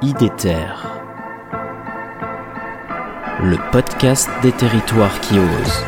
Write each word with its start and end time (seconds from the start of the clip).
IDETER, 0.00 0.74
le 3.42 3.56
podcast 3.72 4.28
des 4.42 4.52
territoires 4.52 5.20
qui 5.20 5.34
osent. 5.40 5.84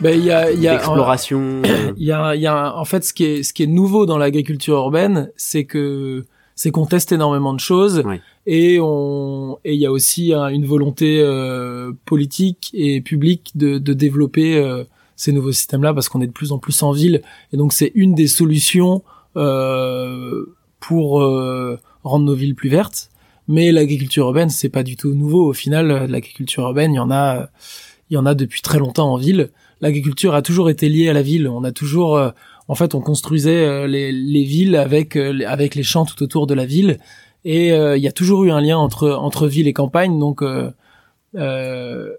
Ben, 0.00 0.18
il 0.18 0.24
y 0.24 0.32
a, 0.32 0.50
il 0.50 0.60
y 0.60 0.66
a, 0.66 0.74
Exploration. 0.74 1.62
il 1.96 2.04
y 2.04 2.10
a, 2.10 2.34
il 2.34 2.40
y 2.42 2.48
a, 2.48 2.76
en 2.76 2.84
fait, 2.84 3.04
ce 3.04 3.12
qui 3.14 3.24
est, 3.24 3.42
ce 3.44 3.52
qui 3.52 3.62
est 3.62 3.68
nouveau 3.68 4.06
dans 4.06 4.18
l'agriculture 4.18 4.74
urbaine, 4.78 5.30
c'est 5.36 5.64
que, 5.64 6.24
c'est 6.56 6.72
qu'on 6.72 6.86
teste 6.86 7.12
énormément 7.12 7.54
de 7.54 7.60
choses 7.60 8.02
Ouais. 8.04 8.20
et 8.46 8.80
on, 8.80 9.58
et 9.64 9.74
il 9.74 9.80
y 9.80 9.86
a 9.86 9.92
aussi 9.92 10.34
hein, 10.34 10.48
une 10.48 10.66
volonté 10.66 11.20
euh, 11.20 11.92
politique 12.04 12.72
et 12.74 13.00
publique 13.00 13.52
de, 13.54 13.78
de 13.78 13.92
développer 13.92 14.56
euh, 14.56 14.82
ces 15.16 15.32
nouveaux 15.32 15.52
systèmes-là 15.52 15.94
parce 15.94 16.08
qu'on 16.08 16.20
est 16.20 16.26
de 16.26 16.32
plus 16.32 16.52
en 16.52 16.58
plus 16.58 16.82
en 16.82 16.92
ville 16.92 17.22
et 17.52 17.56
donc 17.56 17.72
c'est 17.72 17.92
une 17.94 18.14
des 18.14 18.28
solutions 18.28 19.02
euh, 19.36 20.44
pour 20.80 21.22
euh, 21.22 21.78
rendre 22.02 22.24
nos 22.24 22.34
villes 22.34 22.54
plus 22.54 22.68
vertes. 22.68 23.10
Mais 23.46 23.72
l'agriculture 23.72 24.26
urbaine, 24.26 24.48
c'est 24.48 24.68
pas 24.68 24.82
du 24.82 24.96
tout 24.96 25.14
nouveau. 25.14 25.48
Au 25.48 25.52
final, 25.52 25.90
euh, 25.90 26.06
l'agriculture 26.06 26.62
urbaine, 26.62 26.92
il 26.92 26.96
y 26.96 27.00
en 27.00 27.10
a, 27.10 27.48
il 28.10 28.14
y 28.14 28.16
en 28.16 28.26
a 28.26 28.34
depuis 28.34 28.62
très 28.62 28.78
longtemps 28.78 29.12
en 29.12 29.16
ville. 29.16 29.50
L'agriculture 29.80 30.34
a 30.34 30.42
toujours 30.42 30.70
été 30.70 30.88
liée 30.88 31.08
à 31.08 31.12
la 31.12 31.22
ville. 31.22 31.48
On 31.48 31.64
a 31.64 31.72
toujours, 31.72 32.16
euh, 32.16 32.30
en 32.68 32.74
fait, 32.74 32.94
on 32.94 33.00
construisait 33.00 33.64
euh, 33.64 33.86
les, 33.86 34.12
les 34.12 34.44
villes 34.44 34.76
avec 34.76 35.16
euh, 35.16 35.40
avec 35.46 35.74
les 35.74 35.82
champs 35.82 36.06
tout 36.06 36.22
autour 36.22 36.46
de 36.46 36.54
la 36.54 36.64
ville. 36.64 36.98
Et 37.44 37.72
euh, 37.72 37.96
il 37.96 38.02
y 38.02 38.08
a 38.08 38.12
toujours 38.12 38.44
eu 38.44 38.50
un 38.50 38.60
lien 38.60 38.78
entre 38.78 39.10
entre 39.10 39.46
ville 39.46 39.68
et 39.68 39.74
campagne. 39.74 40.18
Donc, 40.18 40.42
euh, 40.42 40.70
euh, 41.36 42.10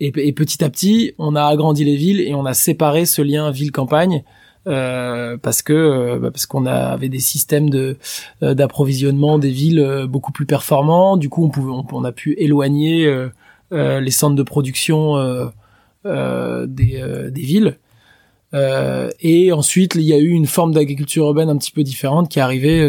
et, 0.00 0.12
et 0.16 0.32
petit 0.32 0.62
à 0.64 0.70
petit, 0.70 1.14
on 1.18 1.34
a 1.36 1.44
agrandi 1.44 1.84
les 1.84 1.96
villes 1.96 2.20
et 2.20 2.34
on 2.34 2.44
a 2.44 2.54
séparé 2.54 3.06
ce 3.06 3.22
lien 3.22 3.50
ville-campagne. 3.50 4.24
euh, 4.68 5.36
parce 5.38 5.62
que 5.62 5.72
euh, 5.72 6.18
bah, 6.18 6.30
parce 6.30 6.46
qu'on 6.46 6.66
avait 6.66 7.08
des 7.08 7.20
systèmes 7.20 7.70
de 7.70 7.96
euh, 8.42 8.54
d'approvisionnement 8.54 9.38
des 9.38 9.50
villes 9.50 9.80
euh, 9.80 10.06
beaucoup 10.06 10.32
plus 10.32 10.46
performants 10.46 11.16
du 11.16 11.28
coup 11.28 11.44
on 11.44 11.48
pouvait 11.48 11.72
on, 11.92 12.04
a 12.04 12.12
pu 12.12 12.34
éloigner 12.38 13.06
euh, 13.06 14.00
les 14.00 14.10
centres 14.10 14.34
de 14.34 14.42
production 14.42 15.14
des, 16.04 17.02
des 17.30 17.40
villes 17.40 17.78
et 18.52 19.52
ensuite 19.52 19.94
il 19.94 20.02
y 20.02 20.12
a 20.12 20.18
eu 20.18 20.30
une 20.30 20.46
forme 20.46 20.72
d'agriculture 20.72 21.26
urbaine 21.26 21.50
un 21.50 21.56
petit 21.56 21.72
peu 21.72 21.82
différente 21.82 22.30
qui 22.30 22.38
est 22.38 22.42
arrivée 22.42 22.88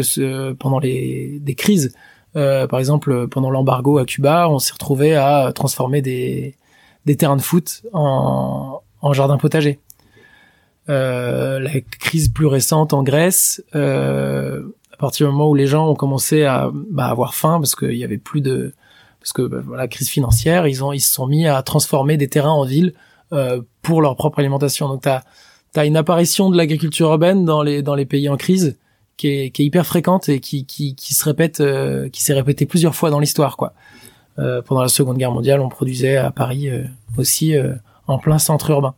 pendant 0.58 0.78
les 0.78 1.38
des 1.40 1.54
crises 1.54 1.94
par 2.32 2.78
exemple 2.78 3.28
pendant 3.28 3.50
l'embargo 3.50 3.98
à 3.98 4.06
Cuba 4.06 4.48
on 4.48 4.58
s'est 4.58 4.72
retrouvé 4.72 5.14
à 5.16 5.52
transformer 5.54 6.00
des 6.00 6.54
des 7.06 7.16
terrains 7.16 7.36
de 7.36 7.42
foot 7.42 7.82
en 7.92 8.82
en 9.02 9.12
jardin 9.12 9.38
potager 9.38 9.80
euh, 10.90 11.60
la 11.60 11.80
crise 11.80 12.30
plus 12.30 12.46
récente 12.46 12.92
en 12.92 13.02
Grèce, 13.02 13.62
euh, 13.74 14.62
à 14.92 14.96
partir 14.96 15.26
du 15.26 15.32
moment 15.32 15.48
où 15.48 15.54
les 15.54 15.66
gens 15.66 15.88
ont 15.88 15.94
commencé 15.94 16.44
à 16.44 16.70
bah, 16.72 17.06
avoir 17.06 17.34
faim 17.34 17.58
parce 17.60 17.76
qu'il 17.76 17.94
y 17.94 18.02
avait 18.02 18.18
plus 18.18 18.40
de 18.40 18.74
parce 19.20 19.32
que 19.32 19.42
bah, 19.42 19.58
voilà 19.64 19.86
crise 19.86 20.08
financière, 20.08 20.66
ils 20.66 20.82
ont 20.82 20.92
ils 20.92 21.00
se 21.00 21.12
sont 21.12 21.26
mis 21.26 21.46
à 21.46 21.62
transformer 21.62 22.16
des 22.16 22.28
terrains 22.28 22.50
en 22.50 22.64
villes 22.64 22.94
euh, 23.32 23.60
pour 23.82 24.02
leur 24.02 24.16
propre 24.16 24.40
alimentation. 24.40 24.88
Donc 24.88 25.02
t'as 25.02 25.22
as 25.76 25.84
une 25.84 25.96
apparition 25.96 26.50
de 26.50 26.56
l'agriculture 26.56 27.10
urbaine 27.10 27.44
dans 27.44 27.62
les 27.62 27.82
dans 27.82 27.94
les 27.94 28.06
pays 28.06 28.28
en 28.28 28.36
crise 28.36 28.76
qui 29.16 29.28
est, 29.28 29.50
qui 29.50 29.62
est 29.62 29.66
hyper 29.66 29.86
fréquente 29.86 30.28
et 30.28 30.40
qui 30.40 30.64
qui, 30.64 30.96
qui 30.96 31.14
se 31.14 31.24
répète 31.24 31.60
euh, 31.60 32.08
qui 32.08 32.22
s'est 32.22 32.34
répétée 32.34 32.66
plusieurs 32.66 32.94
fois 32.94 33.10
dans 33.10 33.20
l'histoire 33.20 33.56
quoi. 33.56 33.74
Euh, 34.40 34.62
pendant 34.62 34.82
la 34.82 34.88
Seconde 34.88 35.18
Guerre 35.18 35.32
mondiale, 35.32 35.60
on 35.60 35.68
produisait 35.68 36.16
à 36.16 36.30
Paris 36.30 36.68
euh, 36.68 36.82
aussi 37.18 37.54
euh, 37.54 37.74
en 38.06 38.18
plein 38.18 38.38
centre 38.38 38.70
urbain. 38.70 38.94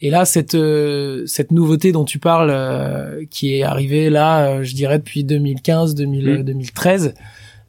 Et 0.00 0.10
là, 0.10 0.24
cette 0.24 0.54
euh, 0.54 1.24
cette 1.26 1.52
nouveauté 1.52 1.92
dont 1.92 2.04
tu 2.04 2.18
parles, 2.18 2.50
euh, 2.52 3.24
qui 3.30 3.54
est 3.54 3.62
arrivée 3.62 4.10
là, 4.10 4.62
je 4.62 4.74
dirais 4.74 4.98
depuis 4.98 5.24
2015, 5.24 5.94
2000, 5.94 6.40
Mm. 6.40 6.42
2013, 6.42 7.14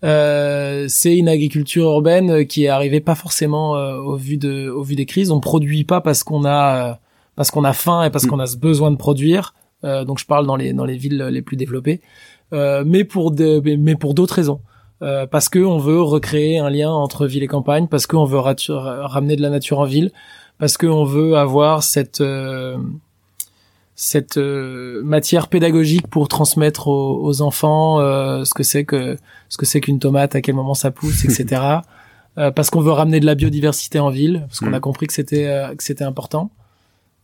euh, 0.03 0.85
c'est 0.89 1.15
une 1.15 1.29
agriculture 1.29 1.85
urbaine 1.85 2.45
qui 2.45 2.65
est 2.65 2.67
arrivée 2.67 2.99
pas 2.99 3.15
forcément 3.15 3.75
euh, 3.77 3.95
au 3.97 4.15
vu 4.15 4.37
de 4.37 4.69
au 4.69 4.83
vu 4.83 4.95
des 4.95 5.05
crises. 5.05 5.31
On 5.31 5.39
produit 5.39 5.83
pas 5.85 6.01
parce 6.01 6.23
qu'on 6.23 6.43
a 6.43 6.89
euh, 6.89 6.93
parce 7.35 7.49
qu'on 7.51 7.63
a 7.63 7.73
faim 7.73 8.03
et 8.03 8.09
parce 8.09 8.25
Mm. 8.25 8.29
qu'on 8.29 8.39
a 8.39 8.45
ce 8.47 8.57
besoin 8.57 8.91
de 8.91 8.97
produire. 8.97 9.53
Euh, 9.83 10.03
donc 10.05 10.19
je 10.19 10.25
parle 10.25 10.45
dans 10.47 10.55
les 10.55 10.73
dans 10.73 10.85
les 10.85 10.97
villes 10.97 11.23
les 11.31 11.41
plus 11.41 11.55
développées, 11.55 12.01
euh, 12.51 12.83
mais 12.85 13.03
pour 13.05 13.31
de, 13.31 13.61
mais 13.77 13.95
pour 13.95 14.13
d'autres 14.13 14.33
raisons. 14.35 14.59
Euh, 15.03 15.27
parce 15.27 15.47
que 15.49 15.59
on 15.59 15.77
veut 15.77 16.01
recréer 16.01 16.57
un 16.57 16.69
lien 16.69 16.89
entre 16.91 17.27
ville 17.27 17.43
et 17.43 17.47
campagne, 17.47 17.87
parce 17.87 18.07
qu'on 18.07 18.25
veut 18.25 18.39
ramener 18.39 19.35
de 19.35 19.41
la 19.41 19.49
nature 19.49 19.79
en 19.79 19.85
ville, 19.85 20.11
parce 20.57 20.75
qu'on 20.77 21.03
veut 21.03 21.37
avoir 21.37 21.83
cette 21.83 22.21
euh, 22.21 22.77
cette 23.95 24.37
euh, 24.37 25.01
matière 25.03 25.47
pédagogique 25.47 26.07
pour 26.07 26.27
transmettre 26.27 26.87
aux, 26.87 27.23
aux 27.23 27.41
enfants 27.41 27.99
euh, 27.99 28.43
ce 28.43 28.53
que 28.53 28.63
c'est 28.63 28.85
que 28.85 29.17
ce 29.49 29.57
que 29.57 29.65
c'est 29.65 29.81
qu'une 29.81 29.99
tomate, 29.99 30.35
à 30.35 30.41
quel 30.41 30.55
moment 30.55 30.73
ça 30.75 30.91
pousse, 30.91 31.25
etc. 31.25 31.61
Euh, 32.39 32.51
parce 32.51 32.69
qu'on 32.69 32.81
veut 32.81 32.91
ramener 32.91 33.19
de 33.19 33.25
la 33.25 33.33
biodiversité 33.33 33.97
en 33.97 34.11
ville, 34.11 34.45
parce 34.47 34.59
qu'on 34.59 34.69
Mm. 34.69 34.73
a 34.75 34.79
compris 34.79 35.07
que 35.07 35.13
c'était 35.13 35.47
euh, 35.47 35.73
que 35.73 35.81
c'était 35.83 36.03
important. 36.03 36.51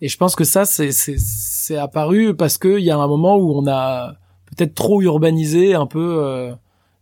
Et 0.01 0.07
je 0.07 0.17
pense 0.17 0.35
que 0.35 0.43
ça 0.43 0.65
c'est 0.65 0.91
c'est 0.91 1.17
c'est 1.19 1.77
apparu 1.77 2.35
parce 2.35 2.57
que 2.57 2.79
il 2.79 2.83
y 2.83 2.89
a 2.89 2.97
un 2.97 3.07
moment 3.07 3.35
où 3.37 3.55
on 3.55 3.67
a 3.67 4.13
peut-être 4.47 4.73
trop 4.73 5.03
urbanisé 5.03 5.75
un 5.75 5.85
peu 5.85 6.17
euh, 6.19 6.53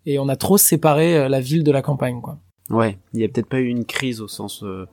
et 0.06 0.20
on 0.20 0.28
a 0.30 0.36
trop 0.36 0.58
séparé 0.58 1.18
euh, 1.18 1.30
la 1.30 1.40
ville 1.40 1.64
de 1.64 1.72
la 1.72 1.82
campagne 1.82 2.22
quoi. 2.22 2.38
Ouais, 2.70 2.98
il 3.14 3.20
y 3.20 3.24
a 3.24 3.28
peut-être 3.28 3.48
pas 3.50 3.60
eu 3.60 3.68
une 3.68 3.86
crise 3.86 4.22
au 4.22 4.28
sens 4.28 4.64
euh, 4.64 4.86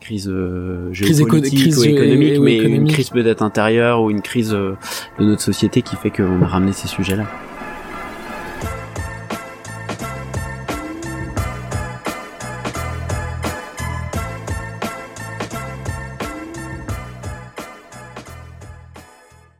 crise 0.00 0.28
euh, 0.28 0.90
Crise 0.92 1.20
éco- 1.20 1.30
géopolitique 1.30 1.58
crise 1.60 1.78
ou 1.78 1.82
gé- 1.82 1.90
économique, 1.94 2.38
mais 2.40 2.56
une 2.58 2.86
crise 2.88 3.10
peut-être 3.10 3.42
intérieure 3.42 4.02
ou 4.02 4.10
une 4.10 4.22
crise 4.22 4.54
euh, 4.54 4.76
de 5.18 5.24
notre 5.24 5.42
société 5.42 5.82
qui 5.82 5.96
fait 5.96 6.10
qu'on 6.10 6.42
a 6.42 6.46
ramené 6.46 6.72
ces 6.72 6.88
sujets-là. 6.88 7.26